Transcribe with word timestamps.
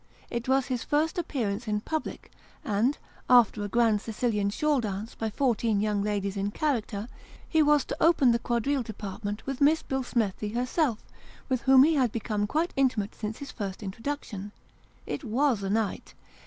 It 0.31 0.47
was 0.49 0.65
his 0.65 0.83
first 0.83 1.19
appearance 1.19 1.67
in 1.67 1.81
public; 1.81 2.31
and, 2.65 2.97
after 3.29 3.61
a 3.63 3.67
grand 3.67 4.01
Sicilian 4.01 4.49
shawl 4.49 4.79
dance 4.81 5.13
by 5.13 5.29
fourteen 5.29 5.79
young 5.79 6.01
ladies 6.01 6.35
in 6.35 6.49
character, 6.49 7.07
he 7.47 7.61
was 7.61 7.85
to 7.85 7.97
open 8.03 8.31
the 8.31 8.39
quadrille 8.39 8.81
department 8.81 9.45
with 9.45 9.61
Miss 9.61 9.83
Billsmethi 9.83 10.55
herself, 10.55 11.03
with 11.49 11.61
whom 11.61 11.83
he 11.83 11.93
had 11.93 12.11
become 12.11 12.47
quite 12.47 12.73
intimate 12.75 13.13
since 13.13 13.37
his 13.37 13.51
first 13.51 13.83
introduction. 13.83 14.51
It 15.05 15.21
teas 15.21 15.61
a 15.61 15.69
night 15.69 16.15